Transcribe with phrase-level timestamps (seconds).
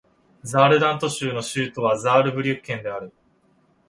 [0.41, 3.13] ザールラント州の州都はザールブリュッケンである